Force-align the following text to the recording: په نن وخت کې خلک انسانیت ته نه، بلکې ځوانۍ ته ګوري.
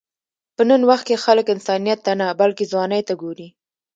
په 0.55 0.61
نن 0.69 0.81
وخت 0.89 1.05
کې 1.09 1.23
خلک 1.25 1.45
انسانیت 1.55 1.99
ته 2.05 2.11
نه، 2.19 2.27
بلکې 2.41 2.69
ځوانۍ 2.71 3.01
ته 3.07 3.13
ګوري. 3.21 3.47